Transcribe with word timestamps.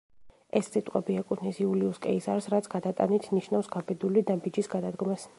ეს 0.59 0.67
სიტყვები 0.75 1.17
ეკუთვნის 1.23 1.59
იულიუს 1.65 1.99
კეისარს 2.05 2.47
რაც 2.53 2.69
გადატანით 2.71 3.27
ნიშნავს 3.39 3.69
გაბედული 3.77 4.25
ნაბიჯის 4.31 4.71
გადადგმას. 4.77 5.27